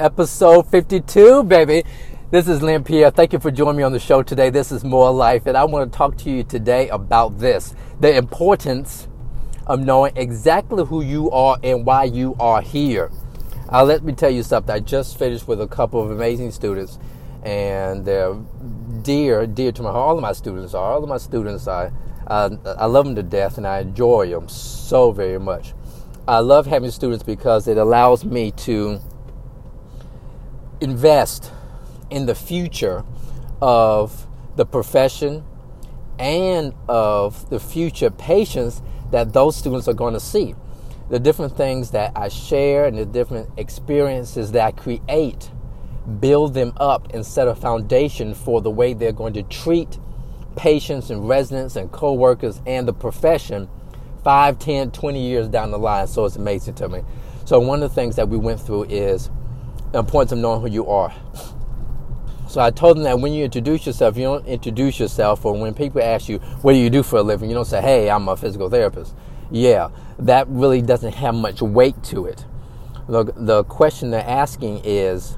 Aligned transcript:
episode 0.00 0.66
52, 0.66 1.44
baby. 1.44 1.84
This 2.30 2.48
is 2.48 2.62
Lynn 2.62 2.82
Pierre. 2.82 3.10
Thank 3.10 3.34
you 3.34 3.38
for 3.38 3.50
joining 3.50 3.76
me 3.76 3.82
on 3.82 3.92
the 3.92 4.00
show 4.00 4.22
today. 4.22 4.48
This 4.48 4.72
is 4.72 4.82
More 4.82 5.10
Life, 5.10 5.44
and 5.44 5.58
I 5.58 5.64
want 5.64 5.92
to 5.92 5.96
talk 5.96 6.16
to 6.18 6.30
you 6.30 6.42
today 6.42 6.88
about 6.88 7.38
this 7.38 7.74
the 8.00 8.16
importance 8.16 9.08
of 9.66 9.80
knowing 9.80 10.16
exactly 10.16 10.86
who 10.86 11.02
you 11.02 11.30
are 11.30 11.58
and 11.62 11.84
why 11.84 12.04
you 12.04 12.34
are 12.40 12.62
here. 12.62 13.10
Uh, 13.70 13.84
let 13.84 14.02
me 14.02 14.14
tell 14.14 14.30
you 14.30 14.42
something. 14.42 14.74
I 14.74 14.80
just 14.80 15.18
finished 15.18 15.46
with 15.46 15.60
a 15.60 15.68
couple 15.68 16.02
of 16.02 16.10
amazing 16.10 16.50
students, 16.50 16.98
and 17.42 18.02
they're 18.06 18.34
dear, 19.02 19.46
dear 19.46 19.70
to 19.72 19.82
my 19.82 19.90
heart. 19.90 20.08
All 20.08 20.16
of 20.16 20.22
my 20.22 20.32
students 20.32 20.72
are. 20.72 20.92
All 20.92 21.02
of 21.02 21.08
my 21.10 21.18
students 21.18 21.66
are. 21.66 21.92
Uh, 22.26 22.56
I 22.78 22.86
love 22.86 23.04
them 23.04 23.16
to 23.16 23.22
death, 23.22 23.58
and 23.58 23.66
I 23.66 23.80
enjoy 23.80 24.30
them 24.30 24.48
so 24.48 25.12
very 25.12 25.38
much. 25.38 25.74
I 26.26 26.38
love 26.38 26.66
having 26.66 26.90
students 26.90 27.22
because 27.22 27.68
it 27.68 27.76
allows 27.76 28.24
me 28.24 28.52
to 28.52 29.00
invest 30.80 31.52
in 32.10 32.26
the 32.26 32.34
future 32.34 33.04
of 33.60 34.26
the 34.56 34.66
profession 34.66 35.44
and 36.18 36.74
of 36.88 37.48
the 37.50 37.60
future 37.60 38.10
patients 38.10 38.82
that 39.10 39.32
those 39.32 39.56
students 39.56 39.88
are 39.88 39.94
going 39.94 40.14
to 40.14 40.20
see. 40.20 40.54
The 41.08 41.18
different 41.18 41.56
things 41.56 41.90
that 41.90 42.12
I 42.14 42.28
share 42.28 42.84
and 42.84 42.96
the 42.96 43.06
different 43.06 43.48
experiences 43.56 44.52
that 44.52 44.64
I 44.64 44.70
create 44.70 45.50
build 46.20 46.54
them 46.54 46.72
up 46.76 47.12
and 47.12 47.24
set 47.24 47.48
a 47.48 47.54
foundation 47.54 48.34
for 48.34 48.60
the 48.60 48.70
way 48.70 48.94
they're 48.94 49.12
going 49.12 49.34
to 49.34 49.42
treat 49.44 49.98
patients 50.56 51.10
and 51.10 51.28
residents 51.28 51.76
and 51.76 51.90
co-workers 51.92 52.60
and 52.66 52.86
the 52.86 52.92
profession 52.92 53.68
5, 54.24 54.58
10, 54.58 54.90
20 54.90 55.20
years 55.20 55.48
down 55.48 55.70
the 55.70 55.78
line. 55.78 56.06
So 56.06 56.24
it's 56.24 56.36
amazing 56.36 56.74
to 56.74 56.88
me. 56.88 57.02
So 57.44 57.58
one 57.58 57.82
of 57.82 57.90
the 57.90 57.94
things 57.94 58.16
that 58.16 58.28
we 58.28 58.36
went 58.36 58.60
through 58.60 58.84
is 58.84 59.30
importance 59.94 60.32
of 60.32 60.38
knowing 60.38 60.60
who 60.60 60.68
you 60.68 60.86
are. 60.86 61.12
So 62.48 62.60
I 62.60 62.70
told 62.70 62.96
them 62.96 63.04
that 63.04 63.20
when 63.20 63.32
you 63.32 63.44
introduce 63.44 63.86
yourself, 63.86 64.16
you 64.16 64.24
don't 64.24 64.46
introduce 64.46 64.98
yourself, 64.98 65.44
or 65.44 65.56
when 65.56 65.72
people 65.72 66.02
ask 66.02 66.28
you, 66.28 66.38
what 66.62 66.72
do 66.72 66.78
you 66.78 66.90
do 66.90 67.04
for 67.04 67.20
a 67.20 67.22
living, 67.22 67.48
you 67.48 67.54
don't 67.54 67.64
say, 67.64 67.80
hey, 67.80 68.10
I'm 68.10 68.28
a 68.28 68.36
physical 68.36 68.68
therapist. 68.68 69.14
Yeah, 69.52 69.90
that 70.18 70.48
really 70.48 70.82
doesn't 70.82 71.14
have 71.14 71.34
much 71.34 71.62
weight 71.62 72.02
to 72.04 72.26
it. 72.26 72.44
The, 73.08 73.32
the 73.36 73.64
question 73.64 74.10
they're 74.10 74.26
asking 74.26 74.82
is, 74.84 75.36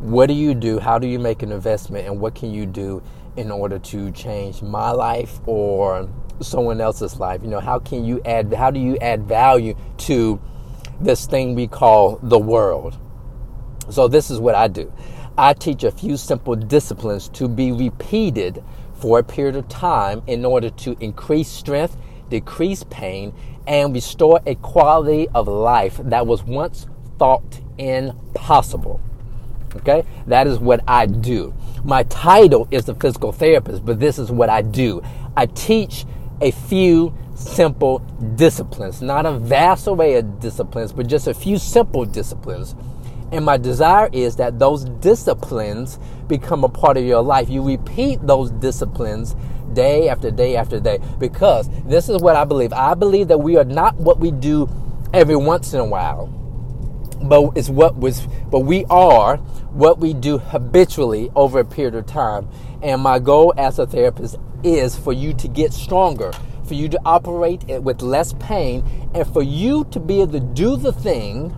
what 0.00 0.26
do 0.26 0.34
you 0.34 0.54
do? 0.54 0.78
How 0.78 0.98
do 0.98 1.06
you 1.06 1.18
make 1.18 1.42
an 1.42 1.50
investment? 1.50 2.06
And 2.06 2.20
what 2.20 2.34
can 2.34 2.52
you 2.52 2.66
do 2.66 3.02
in 3.36 3.50
order 3.50 3.78
to 3.78 4.10
change 4.12 4.62
my 4.62 4.90
life 4.90 5.40
or 5.46 6.08
someone 6.40 6.80
else's 6.80 7.18
life? 7.18 7.42
You 7.42 7.48
know, 7.48 7.60
how 7.60 7.78
can 7.78 8.04
you 8.04 8.20
add, 8.24 8.52
how 8.52 8.70
do 8.70 8.80
you 8.80 8.98
add 8.98 9.24
value 9.24 9.74
to 9.98 10.40
this 11.00 11.26
thing 11.26 11.54
we 11.54 11.66
call 11.66 12.18
the 12.22 12.38
world? 12.38 12.98
So 13.90 14.08
this 14.08 14.30
is 14.30 14.38
what 14.38 14.54
I 14.54 14.68
do. 14.68 14.92
I 15.36 15.52
teach 15.52 15.84
a 15.84 15.90
few 15.90 16.16
simple 16.16 16.56
disciplines 16.56 17.28
to 17.30 17.48
be 17.48 17.72
repeated 17.72 18.62
for 18.94 19.20
a 19.20 19.22
period 19.22 19.56
of 19.56 19.68
time 19.68 20.22
in 20.26 20.44
order 20.44 20.70
to 20.70 20.96
increase 21.00 21.48
strength, 21.48 21.96
decrease 22.28 22.84
pain, 22.90 23.32
and 23.66 23.94
restore 23.94 24.40
a 24.46 24.56
quality 24.56 25.28
of 25.34 25.46
life 25.46 25.98
that 26.02 26.26
was 26.26 26.42
once 26.42 26.86
thought 27.18 27.60
impossible. 27.78 29.00
Okay? 29.76 30.04
That 30.26 30.46
is 30.46 30.58
what 30.58 30.82
I 30.88 31.06
do. 31.06 31.54
My 31.84 32.02
title 32.04 32.66
is 32.70 32.88
a 32.88 32.94
physical 32.94 33.30
therapist, 33.30 33.86
but 33.86 34.00
this 34.00 34.18
is 34.18 34.32
what 34.32 34.48
I 34.48 34.62
do. 34.62 35.02
I 35.36 35.46
teach 35.46 36.04
a 36.40 36.50
few 36.50 37.14
simple 37.36 38.00
disciplines, 38.34 39.00
not 39.00 39.24
a 39.26 39.38
vast 39.38 39.86
array 39.86 40.16
of 40.16 40.40
disciplines, 40.40 40.92
but 40.92 41.06
just 41.06 41.28
a 41.28 41.34
few 41.34 41.58
simple 41.58 42.04
disciplines 42.04 42.74
and 43.30 43.44
my 43.44 43.56
desire 43.56 44.08
is 44.12 44.36
that 44.36 44.58
those 44.58 44.84
disciplines 44.84 45.98
become 46.28 46.64
a 46.64 46.68
part 46.68 46.96
of 46.96 47.04
your 47.04 47.22
life. 47.22 47.48
You 47.48 47.62
repeat 47.62 48.20
those 48.22 48.50
disciplines 48.52 49.36
day 49.74 50.08
after 50.08 50.30
day 50.30 50.56
after 50.56 50.80
day 50.80 50.98
because 51.18 51.68
this 51.84 52.08
is 52.08 52.22
what 52.22 52.36
I 52.36 52.44
believe. 52.44 52.72
I 52.72 52.94
believe 52.94 53.28
that 53.28 53.38
we 53.38 53.56
are 53.56 53.64
not 53.64 53.96
what 53.96 54.18
we 54.18 54.30
do 54.30 54.68
every 55.12 55.36
once 55.36 55.74
in 55.74 55.80
a 55.80 55.84
while, 55.84 56.26
but 57.22 57.52
it's 57.56 57.68
what 57.68 57.96
was 57.96 58.26
but 58.50 58.60
we 58.60 58.86
are 58.86 59.36
what 59.72 59.98
we 59.98 60.14
do 60.14 60.38
habitually 60.38 61.30
over 61.36 61.60
a 61.60 61.64
period 61.64 61.94
of 61.94 62.06
time. 62.06 62.48
And 62.82 63.02
my 63.02 63.18
goal 63.18 63.52
as 63.58 63.78
a 63.78 63.86
therapist 63.86 64.36
is 64.62 64.96
for 64.96 65.12
you 65.12 65.34
to 65.34 65.48
get 65.48 65.74
stronger, 65.74 66.32
for 66.64 66.74
you 66.74 66.88
to 66.88 67.00
operate 67.04 67.64
with 67.82 68.00
less 68.00 68.32
pain, 68.34 69.10
and 69.14 69.30
for 69.32 69.42
you 69.42 69.84
to 69.90 70.00
be 70.00 70.22
able 70.22 70.32
to 70.32 70.40
do 70.40 70.76
the 70.76 70.92
thing 70.92 71.54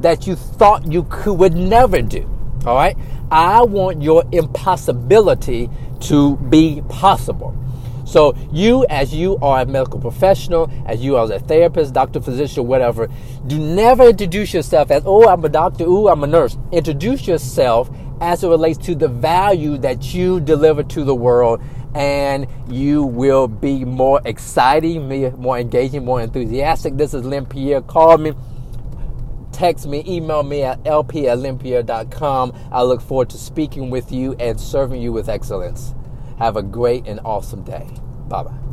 that 0.00 0.26
you 0.26 0.36
thought 0.36 0.90
you 0.90 1.06
could, 1.10 1.34
would 1.34 1.54
never 1.54 2.02
do. 2.02 2.28
All 2.66 2.74
right? 2.74 2.96
I 3.30 3.62
want 3.62 4.02
your 4.02 4.24
impossibility 4.32 5.70
to 6.00 6.36
be 6.36 6.82
possible. 6.88 7.56
So, 8.04 8.36
you, 8.52 8.86
as 8.88 9.12
you 9.12 9.36
are 9.42 9.62
a 9.62 9.66
medical 9.66 9.98
professional, 9.98 10.70
as 10.86 11.00
you 11.00 11.16
are 11.16 11.30
a 11.32 11.40
therapist, 11.40 11.92
doctor, 11.92 12.20
physician, 12.20 12.68
whatever, 12.68 13.08
do 13.48 13.58
never 13.58 14.04
introduce 14.10 14.54
yourself 14.54 14.92
as, 14.92 15.02
oh, 15.04 15.28
I'm 15.28 15.44
a 15.44 15.48
doctor, 15.48 15.84
oh, 15.88 16.06
I'm 16.06 16.22
a 16.22 16.28
nurse. 16.28 16.56
Introduce 16.70 17.26
yourself 17.26 17.90
as 18.20 18.44
it 18.44 18.48
relates 18.48 18.78
to 18.86 18.94
the 18.94 19.08
value 19.08 19.76
that 19.78 20.14
you 20.14 20.38
deliver 20.38 20.84
to 20.84 21.02
the 21.02 21.16
world, 21.16 21.60
and 21.96 22.46
you 22.68 23.02
will 23.02 23.48
be 23.48 23.84
more 23.84 24.20
exciting, 24.24 25.08
more 25.40 25.58
engaging, 25.58 26.04
more 26.04 26.20
enthusiastic. 26.20 26.96
This 26.96 27.12
is 27.12 27.24
Lynn 27.24 27.46
Pierre. 27.46 27.80
Call 27.80 28.18
me 28.18 28.34
text 29.56 29.86
me, 29.86 30.04
email 30.06 30.42
me 30.42 30.62
at 30.62 30.82
lpolympia.com. 30.84 32.52
I 32.70 32.82
look 32.82 33.00
forward 33.00 33.30
to 33.30 33.38
speaking 33.38 33.88
with 33.88 34.12
you 34.12 34.34
and 34.38 34.60
serving 34.60 35.00
you 35.00 35.12
with 35.12 35.28
excellence. 35.30 35.94
Have 36.38 36.56
a 36.56 36.62
great 36.62 37.06
and 37.06 37.20
awesome 37.24 37.64
day. 37.64 37.88
Bye 38.28 38.42
bye. 38.42 38.65